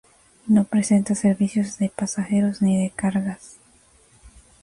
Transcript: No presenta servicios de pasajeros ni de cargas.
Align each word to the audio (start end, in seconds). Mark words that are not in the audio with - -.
No 0.47 0.63
presenta 0.63 1.13
servicios 1.13 1.77
de 1.77 1.89
pasajeros 1.89 2.63
ni 2.63 2.81
de 2.81 2.89
cargas. 2.89 3.57